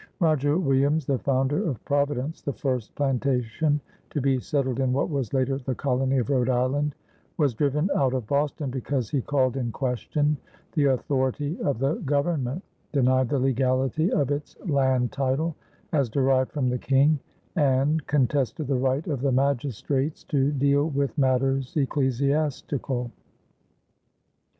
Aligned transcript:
Roger 0.19 0.57
Williams, 0.57 1.05
the 1.05 1.19
founder 1.19 1.63
of 1.69 1.85
Providence 1.85 2.41
the 2.41 2.53
first 2.53 2.95
plantation 2.95 3.79
to 4.09 4.19
be 4.19 4.39
settled 4.39 4.79
in 4.79 4.91
what 4.93 5.11
was 5.11 5.31
later 5.31 5.59
the 5.59 5.75
colony 5.75 6.17
of 6.17 6.31
Rhode 6.31 6.49
Island 6.49 6.95
was 7.37 7.53
driven 7.53 7.87
out 7.95 8.15
of 8.15 8.25
Boston 8.25 8.71
because 8.71 9.11
he 9.11 9.21
called 9.21 9.55
in 9.57 9.71
question 9.71 10.37
the 10.73 10.85
authority 10.85 11.55
of 11.61 11.77
the 11.77 11.97
government, 11.97 12.63
denied 12.91 13.29
the 13.29 13.37
legality 13.37 14.11
of 14.11 14.31
its 14.31 14.57
land 14.65 15.11
title 15.11 15.53
as 15.93 16.09
derived 16.09 16.51
from 16.51 16.67
the 16.69 16.79
King, 16.79 17.19
and 17.55 18.07
contested 18.07 18.65
the 18.65 18.73
right 18.79 19.05
of 19.05 19.21
the 19.21 19.31
magistrates 19.31 20.23
to 20.23 20.51
deal 20.51 20.89
with 20.89 21.15
matters 21.15 21.77
ecclesiastical. 21.77 23.11